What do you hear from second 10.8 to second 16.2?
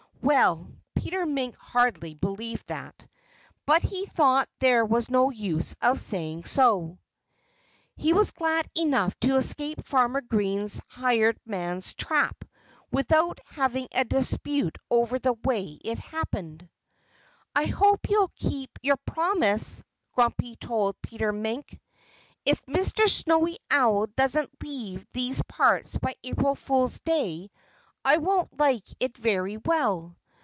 hired man's trap without having a dispute over the way it